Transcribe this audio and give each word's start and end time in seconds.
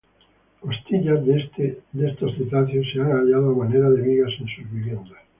Costillas 0.59 1.23
de 1.27 1.77
estos 2.09 2.35
cetáceos 2.35 2.87
se 2.91 3.01
han 3.01 3.11
hallado 3.11 3.51
a 3.51 3.55
manera 3.55 3.87
de 3.91 4.01
vigas 4.01 4.31
en 4.39 4.47
sus 4.47 4.71
viviendas. 4.71 5.19